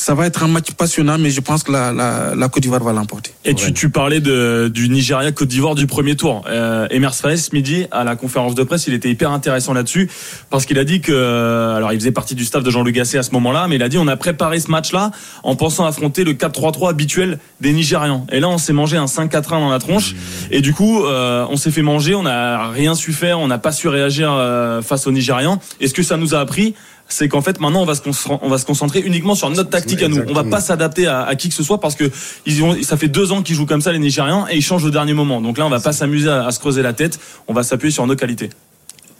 Ça 0.00 0.14
va 0.14 0.26
être 0.26 0.44
un 0.44 0.48
match 0.48 0.70
passionnant, 0.70 1.18
mais 1.18 1.30
je 1.30 1.40
pense 1.40 1.64
que 1.64 1.72
la, 1.72 1.92
la, 1.92 2.36
la 2.36 2.48
Côte 2.48 2.62
d'Ivoire 2.62 2.84
va 2.84 2.92
l'emporter. 2.92 3.32
Et 3.44 3.52
tu, 3.54 3.72
tu 3.72 3.90
parlais 3.90 4.20
de, 4.20 4.70
du 4.72 4.88
Nigeria 4.88 5.32
Côte 5.32 5.48
d'Ivoire 5.48 5.74
du 5.74 5.88
premier 5.88 6.14
tour. 6.14 6.44
Euh, 6.48 6.86
Emers 6.90 7.14
ce 7.14 7.52
midi 7.52 7.84
à 7.90 8.04
la 8.04 8.14
conférence 8.14 8.54
de 8.54 8.62
presse, 8.62 8.86
il 8.86 8.94
était 8.94 9.10
hyper 9.10 9.32
intéressant 9.32 9.72
là-dessus 9.72 10.08
parce 10.50 10.66
qu'il 10.66 10.78
a 10.78 10.84
dit 10.84 11.00
que 11.00 11.10
euh, 11.10 11.74
alors 11.74 11.92
il 11.92 11.98
faisait 11.98 12.12
partie 12.12 12.36
du 12.36 12.44
staff 12.44 12.62
de 12.62 12.70
Jean-Luc 12.70 12.94
Gasset 12.94 13.18
à 13.18 13.24
ce 13.24 13.32
moment-là, 13.32 13.66
mais 13.66 13.74
il 13.74 13.82
a 13.82 13.88
dit 13.88 13.98
on 13.98 14.06
a 14.06 14.16
préparé 14.16 14.60
ce 14.60 14.70
match-là 14.70 15.10
en 15.42 15.56
pensant 15.56 15.84
affronter 15.84 16.22
le 16.22 16.34
4-3-3 16.34 16.90
habituel 16.90 17.40
des 17.60 17.72
Nigérians. 17.72 18.24
Et 18.30 18.38
là 18.38 18.48
on 18.48 18.58
s'est 18.58 18.72
mangé 18.72 18.96
un 18.96 19.06
5-4-1 19.06 19.50
dans 19.50 19.68
la 19.68 19.80
tronche 19.80 20.14
et 20.52 20.60
du 20.60 20.72
coup 20.74 21.04
euh, 21.06 21.44
on 21.50 21.56
s'est 21.56 21.72
fait 21.72 21.82
manger, 21.82 22.14
on 22.14 22.22
n'a 22.22 22.68
rien 22.70 22.94
su 22.94 23.12
faire, 23.12 23.40
on 23.40 23.48
n'a 23.48 23.58
pas 23.58 23.72
su 23.72 23.88
réagir 23.88 24.30
euh, 24.32 24.80
face 24.80 25.08
aux 25.08 25.12
Nigérians. 25.12 25.58
Et 25.80 25.88
ce 25.88 25.92
que 25.94 26.04
ça 26.04 26.16
nous 26.16 26.36
a 26.36 26.38
appris 26.38 26.76
c'est 27.08 27.28
qu'en 27.28 27.40
fait 27.42 27.60
maintenant 27.60 27.82
on 27.82 27.86
va 27.86 27.94
se 27.94 28.02
concentrer, 28.02 28.38
on 28.42 28.48
va 28.48 28.58
se 28.58 28.64
concentrer 28.66 29.00
uniquement 29.00 29.34
sur 29.34 29.48
notre 29.50 29.70
tactique 29.70 30.02
à 30.02 30.08
nous. 30.08 30.16
On 30.16 30.18
va 30.18 30.22
Exactement. 30.24 30.50
pas 30.50 30.60
s'adapter 30.60 31.06
à, 31.06 31.22
à 31.24 31.34
qui 31.34 31.48
que 31.48 31.54
ce 31.54 31.62
soit 31.62 31.80
parce 31.80 31.94
que 31.94 32.10
ils 32.46 32.62
ont, 32.62 32.76
ça 32.82 32.96
fait 32.96 33.08
deux 33.08 33.32
ans 33.32 33.42
qu'ils 33.42 33.56
jouent 33.56 33.66
comme 33.66 33.80
ça 33.80 33.92
les 33.92 33.98
Nigériens 33.98 34.46
et 34.50 34.56
ils 34.56 34.62
changent 34.62 34.84
au 34.84 34.90
dernier 34.90 35.14
moment. 35.14 35.40
Donc 35.40 35.58
là 35.58 35.66
on 35.66 35.70
va 35.70 35.80
pas 35.80 35.92
s'amuser 35.92 36.28
à, 36.28 36.46
à 36.46 36.50
se 36.52 36.58
creuser 36.60 36.82
la 36.82 36.92
tête. 36.92 37.18
On 37.48 37.54
va 37.54 37.62
s'appuyer 37.62 37.92
sur 37.92 38.06
nos 38.06 38.16
qualités. 38.16 38.50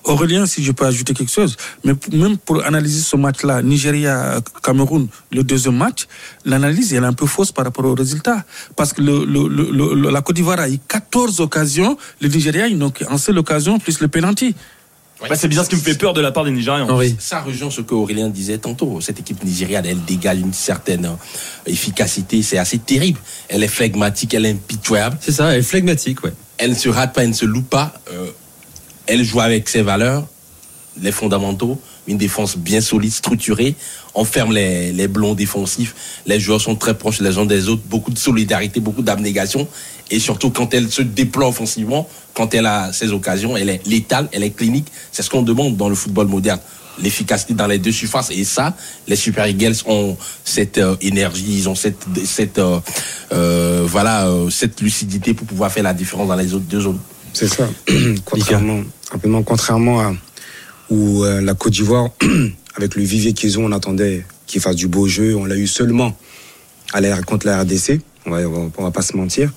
Aurélien, 0.04 0.46
si 0.46 0.64
je 0.64 0.72
peux 0.72 0.86
ajouter 0.86 1.12
quelque 1.12 1.30
chose, 1.32 1.56
mais 1.84 1.92
même 2.12 2.38
pour 2.38 2.64
analyser 2.64 3.00
ce 3.02 3.16
match-là, 3.16 3.60
Nigeria-Cameroun, 3.62 5.08
le 5.32 5.42
deuxième 5.42 5.76
match, 5.76 6.06
l'analyse 6.44 6.94
elle 6.94 7.02
est 7.04 7.06
un 7.06 7.12
peu 7.12 7.26
fausse 7.26 7.52
par 7.52 7.64
rapport 7.64 7.84
au 7.84 7.94
résultat. 7.94 8.44
Parce 8.76 8.92
que 8.92 9.02
le, 9.02 9.24
le- 9.24 9.48
le- 9.48 9.94
le- 9.94 10.10
la 10.10 10.22
Côte 10.22 10.36
d'Ivoire 10.36 10.60
a 10.60 10.68
eu 10.68 10.78
14 10.88 11.40
occasions, 11.40 11.98
le 12.20 12.28
Nigeria, 12.28 12.68
ils 12.68 12.78
n'ont 12.78 12.90
qu'une 12.90 13.18
seule 13.18 13.38
occasion, 13.38 13.78
plus 13.78 14.00
le 14.00 14.08
Bah, 15.20 15.34
c'est 15.34 15.48
bien 15.48 15.64
ce 15.64 15.68
qui 15.68 15.76
me 15.76 15.80
fait 15.80 15.96
peur 15.96 16.12
de 16.12 16.20
la 16.20 16.30
part 16.30 16.44
des 16.44 16.50
Nigériens. 16.50 16.86
Henri. 16.88 17.16
Ça 17.18 17.40
rejoint 17.40 17.70
ce 17.70 17.80
que 17.80 17.94
Aurélien 17.94 18.28
disait 18.28 18.58
tantôt. 18.58 19.00
Cette 19.00 19.18
équipe 19.18 19.42
nigériane, 19.42 19.84
elle 19.84 20.04
dégage 20.04 20.38
une 20.38 20.52
certaine 20.52 21.06
euh, 21.06 21.16
efficacité. 21.66 22.42
C'est 22.42 22.58
assez 22.58 22.78
terrible. 22.78 23.18
Elle 23.48 23.64
est 23.64 23.68
flegmatique, 23.68 24.34
elle 24.34 24.46
est 24.46 24.52
impitoyable. 24.52 25.18
C'est 25.20 25.32
ça, 25.32 25.52
elle 25.52 25.60
est 25.60 25.62
flegmatique, 25.62 26.22
ouais. 26.22 26.32
Elle 26.58 26.70
ne 26.70 26.76
se 26.76 26.88
rate 26.88 27.14
pas, 27.14 27.22
elle 27.22 27.30
ne 27.30 27.34
se 27.34 27.46
loupe 27.46 27.68
pas. 27.68 27.94
Euh, 28.12 28.30
elle 29.06 29.24
joue 29.24 29.40
avec 29.40 29.68
ses 29.68 29.82
valeurs, 29.82 30.26
les 31.00 31.12
fondamentaux, 31.12 31.80
une 32.06 32.18
défense 32.18 32.56
bien 32.56 32.80
solide, 32.80 33.12
structurée. 33.12 33.74
On 34.14 34.24
ferme 34.24 34.52
les, 34.52 34.92
les 34.92 35.08
blonds 35.08 35.34
défensifs. 35.34 35.94
Les 36.26 36.38
joueurs 36.38 36.60
sont 36.60 36.76
très 36.76 36.96
proches 36.96 37.20
les 37.20 37.38
uns 37.38 37.46
des 37.46 37.68
autres. 37.68 37.82
Beaucoup 37.86 38.10
de 38.10 38.18
solidarité, 38.18 38.80
beaucoup 38.80 39.02
d'abnégation. 39.02 39.66
Et 40.10 40.18
surtout, 40.18 40.50
quand 40.50 40.72
elle 40.74 40.90
se 40.90 41.02
déploie 41.02 41.48
offensivement, 41.48 42.08
quand 42.34 42.54
elle 42.54 42.66
a 42.66 42.92
ses 42.92 43.12
occasions, 43.12 43.56
elle 43.56 43.68
est 43.68 43.86
létale, 43.86 44.28
elle 44.32 44.42
est 44.42 44.50
clinique. 44.50 44.86
C'est 45.12 45.22
ce 45.22 45.30
qu'on 45.30 45.42
demande 45.42 45.76
dans 45.76 45.88
le 45.88 45.94
football 45.94 46.28
moderne. 46.28 46.60
L'efficacité 47.00 47.54
dans 47.54 47.66
les 47.66 47.78
deux 47.78 47.92
surfaces. 47.92 48.30
Et 48.30 48.44
ça, 48.44 48.74
les 49.06 49.16
Super 49.16 49.46
Eagles 49.46 49.76
ont 49.86 50.16
cette 50.44 50.78
euh, 50.78 50.96
énergie, 51.00 51.58
ils 51.58 51.68
ont 51.68 51.74
cette, 51.74 52.04
cette, 52.24 52.58
euh, 52.58 52.80
euh, 53.32 53.84
voilà, 53.86 54.28
cette 54.50 54.80
lucidité 54.80 55.34
pour 55.34 55.46
pouvoir 55.46 55.70
faire 55.70 55.84
la 55.84 55.94
différence 55.94 56.28
dans 56.28 56.36
les 56.36 56.54
autres 56.54 56.64
deux 56.64 56.80
zones. 56.80 56.98
C'est 57.32 57.48
ça. 57.48 57.68
contrairement, 58.24 58.82
rapidement, 59.12 59.42
contrairement 59.42 60.00
à 60.00 60.14
où 60.90 61.22
la 61.24 61.54
Côte 61.54 61.74
d'Ivoire, 61.74 62.08
avec 62.76 62.94
le 62.94 63.02
vivier 63.02 63.34
qu'ils 63.34 63.58
ont, 63.58 63.66
on 63.66 63.72
attendait 63.72 64.24
qu'ils 64.46 64.62
fassent 64.62 64.76
du 64.76 64.88
beau 64.88 65.06
jeu. 65.06 65.36
On 65.36 65.44
l'a 65.44 65.56
eu 65.56 65.66
seulement 65.66 66.16
à 66.92 67.00
la, 67.00 67.20
contre 67.22 67.46
la 67.46 67.60
RDC. 67.60 68.00
On 68.26 68.30
va, 68.30 68.38
on 68.38 68.50
va, 68.50 68.70
on 68.78 68.82
va 68.82 68.90
pas 68.90 69.02
se 69.02 69.16
mentir. 69.16 69.52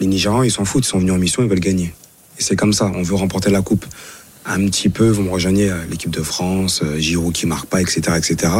Les 0.00 0.06
Nigérians, 0.06 0.42
ils 0.42 0.50
s'en 0.50 0.64
foutent. 0.64 0.84
Ils 0.86 0.88
sont 0.88 0.98
venus 0.98 1.12
en 1.12 1.18
mission, 1.18 1.42
ils 1.42 1.48
veulent 1.48 1.60
gagner. 1.60 1.94
Et 2.38 2.42
c'est 2.42 2.56
comme 2.56 2.72
ça. 2.72 2.90
On 2.94 3.02
veut 3.02 3.14
remporter 3.14 3.50
la 3.50 3.62
coupe. 3.62 3.86
Un 4.44 4.66
petit 4.66 4.88
peu, 4.88 5.08
vous 5.08 5.22
me 5.22 5.30
rejoignez 5.30 5.70
euh, 5.70 5.76
l'équipe 5.88 6.10
de 6.10 6.22
France, 6.22 6.80
euh, 6.82 6.98
Giroud 6.98 7.32
qui 7.32 7.46
marque 7.46 7.66
pas, 7.66 7.80
etc., 7.80 8.00
etc. 8.16 8.52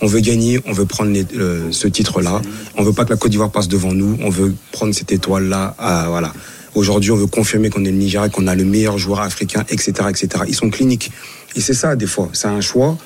On 0.00 0.06
veut 0.06 0.20
gagner, 0.20 0.60
on 0.66 0.72
veut 0.72 0.86
prendre 0.86 1.12
euh, 1.34 1.72
ce 1.72 1.88
titre-là. 1.88 2.40
On 2.76 2.84
veut 2.84 2.92
pas 2.92 3.04
que 3.04 3.10
la 3.10 3.16
Côte 3.16 3.32
d'Ivoire 3.32 3.50
passe 3.50 3.66
devant 3.66 3.92
nous. 3.92 4.16
On 4.22 4.30
veut 4.30 4.54
prendre 4.70 4.94
cette 4.94 5.10
étoile-là. 5.10 5.74
Voilà. 6.08 6.32
Aujourd'hui, 6.74 7.10
on 7.10 7.16
veut 7.16 7.26
confirmer 7.26 7.70
qu'on 7.70 7.84
est 7.84 7.90
le 7.90 7.96
Nigeria, 7.96 8.28
qu'on 8.28 8.46
a 8.46 8.54
le 8.54 8.64
meilleur 8.64 8.98
joueur 8.98 9.20
africain, 9.20 9.64
etc., 9.68 9.92
etc. 10.10 10.44
Ils 10.46 10.54
sont 10.54 10.70
cliniques. 10.70 11.10
Et 11.56 11.60
c'est 11.60 11.74
ça, 11.74 11.96
des 11.96 12.06
fois. 12.06 12.28
C'est 12.32 12.46
un 12.46 12.60
choix. 12.60 12.96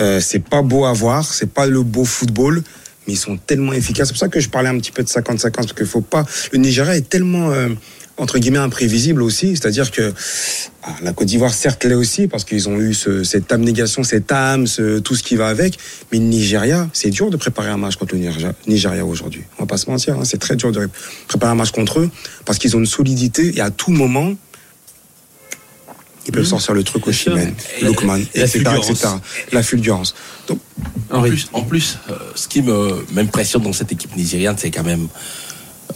Euh, 0.00 0.20
c'est 0.20 0.40
pas 0.44 0.60
beau 0.62 0.84
à 0.84 0.92
voir. 0.92 1.24
C'est 1.32 1.50
pas 1.50 1.66
le 1.66 1.82
beau 1.82 2.04
football. 2.04 2.62
Mais 3.06 3.14
ils 3.14 3.18
sont 3.18 3.36
tellement 3.36 3.72
efficaces. 3.72 4.08
C'est 4.08 4.12
pour 4.14 4.20
ça 4.20 4.28
que 4.28 4.40
je 4.40 4.48
parlais 4.48 4.68
un 4.68 4.78
petit 4.78 4.92
peu 4.92 5.02
de 5.02 5.08
50-50. 5.08 5.50
Parce 5.52 5.72
qu'il 5.72 5.86
faut 5.86 6.00
pas. 6.02 6.24
Le 6.52 6.58
Nigeria 6.58 6.96
est 6.96 7.08
tellement. 7.08 7.50
euh, 7.50 7.68
entre 8.18 8.38
guillemets 8.38 8.58
imprévisible 8.58 9.22
aussi, 9.22 9.56
c'est-à-dire 9.56 9.90
que 9.90 10.12
ah, 10.82 10.94
la 11.02 11.14
Côte 11.14 11.26
d'Ivoire 11.28 11.52
certes 11.52 11.82
l'est 11.86 11.94
aussi 11.94 12.28
parce 12.28 12.44
qu'ils 12.44 12.68
ont 12.68 12.78
eu 12.78 12.92
ce- 12.92 13.24
cette 13.24 13.50
abnégation, 13.50 14.04
cette 14.04 14.30
âme, 14.30 14.66
ce- 14.66 14.98
tout 14.98 15.14
ce 15.16 15.22
qui 15.22 15.34
va 15.34 15.48
avec. 15.48 15.78
Mais 16.12 16.18
le 16.18 16.24
Nigeria, 16.26 16.88
c'est 16.92 17.08
dur 17.08 17.30
de 17.30 17.38
préparer 17.38 17.70
un 17.70 17.78
match 17.78 17.96
contre 17.96 18.14
le 18.14 18.20
Nigeria, 18.20 18.52
Nigeria 18.68 19.04
aujourd'hui. 19.06 19.42
On 19.58 19.62
va 19.62 19.66
pas 19.66 19.78
se 19.78 19.90
mentir, 19.90 20.18
hein, 20.18 20.24
c'est 20.24 20.38
très 20.38 20.56
dur 20.56 20.70
de 20.72 20.90
préparer 21.26 21.52
un 21.52 21.56
match 21.56 21.70
contre 21.70 22.00
eux 22.00 22.10
parce 22.44 22.58
qu'ils 22.58 22.76
ont 22.76 22.80
une 22.80 22.86
solidité 22.86 23.56
et 23.56 23.62
à 23.62 23.70
tout 23.70 23.90
moment 23.90 24.34
ils 26.26 26.32
peuvent 26.32 26.44
sortir 26.44 26.74
le 26.74 26.84
truc 26.84 27.06
au. 27.08 27.12
Chimène, 27.12 27.54
Lookman, 27.80 28.20
etc., 28.34 28.60
etc. 28.76 29.08
La 29.52 29.62
fulgurance. 29.62 30.14
Donc 30.46 30.60
En 31.12 31.22
plus, 31.22 31.48
en 31.52 31.62
plus 31.62 31.98
euh, 32.10 32.14
ce 32.34 32.48
qui 32.48 32.62
me 32.62 33.04
m'impressionne 33.12 33.62
dans 33.62 33.72
cette 33.72 33.92
équipe 33.92 34.16
nigériane, 34.16 34.56
c'est 34.58 34.70
quand 34.70 34.82
même 34.82 35.08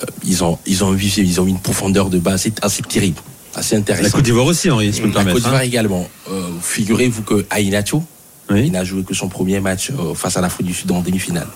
euh, 0.03 0.07
ils 0.25 0.45
ont 0.45 0.59
ils 0.67 0.85
ont 0.85 0.95
eu 0.95 1.01
ils 1.03 1.41
ont 1.41 1.47
eu 1.47 1.51
une 1.51 1.59
profondeur 1.61 2.11
de 2.11 2.19
base 2.19 2.35
assez, 2.35 2.53
assez 2.61 2.83
terrible, 2.83 3.21
assez 3.55 3.75
La 3.77 3.81
intéressante. 3.81 4.13
Côte 4.13 4.25
d'Ivoire 4.25 4.47
aussi, 4.47 4.71
Henri, 4.71 4.93
si 4.93 5.01
La 5.01 5.25
Côte 5.25 5.37
d'Ivoire 5.43 5.55
hein. 5.57 5.61
également. 5.61 6.09
Euh, 6.31 6.43
Figurez-vous 6.61 7.23
que 7.23 7.47
Ainacho, 7.57 8.03
Oui. 8.51 8.65
il 8.67 8.73
n'a 8.73 8.85
joué 8.85 9.03
que 9.05 9.15
son 9.15 9.29
premier 9.29 9.59
match 9.61 9.91
euh, 9.91 10.15
face 10.15 10.37
à 10.37 10.41
l'Afrique 10.43 10.67
du 10.67 10.75
Sud 10.75 10.91
en 10.93 11.01
demi-finale. 11.01 11.49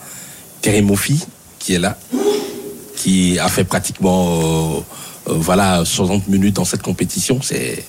Terry 0.62 0.80
Mofi, 0.82 1.20
qui 1.58 1.74
est 1.74 1.78
là, 1.78 1.98
qui 2.96 3.38
a 3.38 3.48
fait 3.48 3.64
pratiquement 3.64 4.40
euh, 5.28 5.32
euh, 5.32 5.34
voilà 5.38 5.84
60 5.84 6.28
minutes 6.28 6.56
dans 6.56 6.64
cette 6.64 6.82
compétition, 6.82 7.40
c'est 7.42 7.84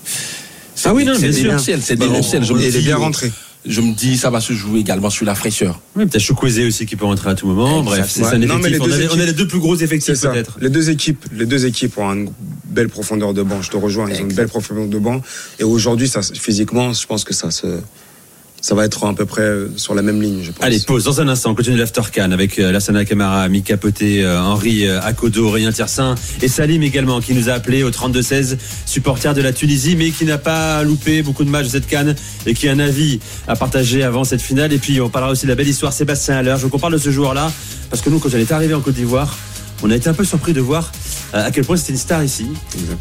Ah 0.85 0.93
oui, 0.93 1.05
non, 1.05 1.13
c'est 1.17 1.29
bien 1.29 1.57
sûr. 1.57 1.77
c'est 1.81 1.95
Bah, 1.95 2.05
démentiel. 2.07 2.43
Il 2.43 2.75
est 2.75 2.81
bien 2.81 2.97
rentré. 2.97 3.31
Je 3.63 3.80
me 3.82 3.94
dis, 3.94 4.18
ça 4.18 4.32
va 4.32 4.41
se 4.41 4.53
jouer 4.53 4.80
également 4.80 5.12
sur 5.12 5.24
la 5.25 5.36
fraîcheur. 5.36 5.80
Oui, 5.96 6.08
peut-être 6.08 6.65
aussi 6.68 6.86
qui 6.88 6.96
peut 6.96 7.06
rentrer 7.06 7.30
à 7.30 7.36
tout 7.36 7.46
moment. 7.46 7.84
Bref, 7.84 8.08
c'est 8.10 8.22
Ouais. 8.24 8.30
ça 8.30 8.36
un 8.36 8.39
Non, 8.39 8.58
mais 8.58 8.70
les 8.70 8.80
On 8.82 8.86
deux 8.86 8.94
a, 8.94 8.98
les- 8.98 9.06
on 9.08 9.12
a 9.12 9.13
équipes- 9.13 9.25
les 9.27 9.34
deux 9.34 9.48
plus 9.48 9.60
gros 9.60 9.75
effectifs 9.75 10.15
ça. 10.15 10.30
peut-être. 10.30 10.58
Les 10.60 10.70
deux 10.70 10.89
équipes, 10.89 11.24
les 11.32 11.46
deux 11.46 11.65
équipes 11.68 11.98
ont 12.00 12.12
une 12.12 12.32
belle 12.65 12.89
profondeur 12.89 13.36
de 13.36 13.44
banc. 13.44 13.62
Je 13.62 13.70
te 13.70 13.77
rejoins. 13.77 14.10
Ils 14.10 14.18
ont 14.22 14.30
une 14.30 14.34
belle 14.34 14.48
profondeur 14.48 14.88
de 14.88 14.98
banc. 14.98 15.22
Et 15.60 15.63
aujourd'hui, 15.63 16.08
ça, 16.08 16.22
physiquement, 16.24 16.91
je 16.94 17.06
pense 17.06 17.24
que 17.24 17.36
ça 17.36 17.51
se, 17.51 17.68
ça 18.62 18.75
va 18.75 18.86
être 18.86 19.06
à 19.06 19.13
peu 19.13 19.25
près 19.25 19.41
euh, 19.41 19.68
sur 19.75 19.96
la 19.96 20.03
même 20.03 20.22
ligne. 20.22 20.41
Je 20.44 20.51
pense. 20.51 20.63
Allez, 20.63 20.80
pause 20.80 21.03
dans 21.03 21.20
un 21.20 21.27
instant. 21.27 21.51
On 21.51 21.56
continue 21.56 21.77
l'After 21.77 22.01
Can 22.13 22.32
avec 22.32 22.60
euh, 22.60 22.72
Lassana 22.72 23.06
Camara, 23.06 23.48
Mika 23.50 23.75
Poté, 23.75 24.24
euh, 24.24 24.39
Henri 24.39 24.88
Akodo, 24.88 25.48
Aurélien 25.48 25.72
Tiersin 25.72 26.15
et 26.41 26.48
Salim 26.48 26.84
également 26.84 27.20
qui 27.22 27.34
nous 27.34 27.50
a 27.50 27.53
appelé 27.53 27.84
au 27.84 27.89
32-16, 27.89 28.58
supporter 28.86 29.34
de 29.34 29.41
la 29.41 29.51
Tunisie, 29.51 29.96
mais 29.96 30.12
qui 30.12 30.25
n'a 30.25 30.38
pas 30.38 30.84
loupé 30.84 31.24
beaucoup 31.24 31.44
de 31.44 31.50
matchs 31.50 31.65
de 31.65 31.72
cette 31.72 31.88
canne 31.88 32.15
et 32.46 32.53
qui 32.53 32.70
a 32.70 32.72
un 32.72 32.80
avis 32.80 33.20
à 33.48 33.56
partager 33.56 34.03
avant 34.03 34.24
cette 34.24 34.41
finale. 34.41 34.72
Et 34.74 34.77
puis 34.77 35.01
on 35.01 35.10
parlera 35.10 35.32
aussi 35.32 35.46
de 35.46 35.50
la 35.50 35.56
belle 35.56 35.68
histoire 35.68 35.91
Sébastien 35.91 36.38
Haller. 36.38 36.56
Je 36.58 36.63
veux 36.63 36.70
qu'on 36.70 36.80
parle 36.80 36.94
de 36.94 37.00
ce 37.00 37.10
joueur-là 37.10 37.51
parce 37.89 38.01
que 38.01 38.10
nous, 38.10 38.20
quand 38.20 38.30
on 38.34 38.38
est 38.38 38.51
arrivé 38.51 38.74
en 38.74 38.82
Côte 38.82 38.94
d'Ivoire, 38.96 39.36
on 39.84 39.89
a 39.89 39.96
été 39.96 40.10
un 40.10 40.13
peu 40.13 40.24
surpris 40.24 40.53
de 40.53 40.62
voir 40.62 40.91
à 41.34 41.50
quel 41.51 41.65
point 41.65 41.77
c'était 41.77 41.94
une 41.94 41.98
star 41.98 42.24
ici. 42.24 42.48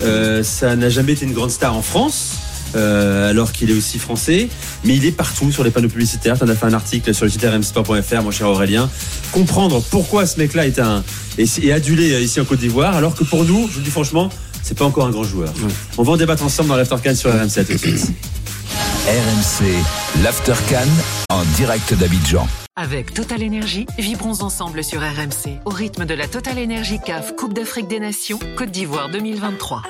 Euh, 0.03 0.43
ça 0.43 0.77
n'a 0.77 0.89
jamais 0.89 1.13
été 1.13 1.27
une 1.27 1.33
grande 1.33 1.51
star 1.51 1.77
en 1.77 1.83
France. 1.83 2.37
Euh, 2.77 3.31
alors 3.31 3.53
qu'il 3.53 3.71
est 3.71 3.75
aussi 3.75 3.99
français, 3.99 4.49
mais 4.85 4.97
il 4.97 5.05
est 5.05 5.13
partout 5.13 5.51
sur 5.53 5.65
les 5.65 5.71
panneaux 5.71 5.89
publicitaires. 5.89 6.39
Tu 6.39 6.45
en 6.45 6.49
as 6.49 6.55
fait 6.55 6.67
un 6.67 6.73
article 6.73 7.15
sur 7.15 7.25
le 7.25 7.31
site 7.31 7.45
rmsport.fr, 7.45 8.23
mon 8.23 8.31
cher 8.31 8.49
Aurélien. 8.49 8.89
Comprendre 9.33 9.83
pourquoi 9.91 10.27
ce 10.27 10.39
mec-là 10.39 10.67
est 10.67 10.79
un 10.79 11.03
est, 11.39 11.65
est 11.65 11.73
adulé 11.73 12.13
euh, 12.13 12.21
ici 12.21 12.41
en 12.41 12.45
Côte 12.45 12.61
d'Ivoire, 12.61 12.97
alors 12.97 13.15
que 13.15 13.25
pour 13.25 13.45
nous, 13.45 13.67
je 13.69 13.75
vous 13.75 13.79
le 13.79 13.85
dis 13.85 13.91
franchement, 13.91 14.31
c'est 14.63 14.77
pas 14.77 14.85
encore 14.85 15.07
un 15.07 15.11
grand 15.11 15.25
joueur. 15.25 15.53
On 15.99 16.03
va 16.03 16.13
en 16.13 16.17
débattre 16.17 16.45
ensemble 16.45 16.69
dans 16.69 16.77
l'Aftercan 16.77 17.15
sur 17.15 17.31
RMC. 17.31 17.65
tout 17.67 17.73
de 17.73 17.79
suite. 17.79 18.13
RMC, 19.07 20.23
l'After 20.23 20.55
Can 20.69 20.87
en 21.31 21.43
direct 21.57 21.95
d'Abidjan. 21.95 22.47
Avec 22.77 23.13
Total 23.13 23.43
Énergie, 23.43 23.87
vibrons 23.99 24.43
ensemble 24.43 24.85
sur 24.85 25.01
RMC 25.01 25.59
au 25.65 25.71
rythme 25.71 26.05
de 26.05 26.15
la 26.15 26.29
Total 26.29 26.59
Énergie 26.59 26.99
CAF 27.05 27.35
Coupe 27.35 27.55
d'Afrique 27.55 27.89
des 27.89 27.99
Nations 27.99 28.39
Côte 28.57 28.71
d'Ivoire 28.71 29.09
2023. 29.11 29.83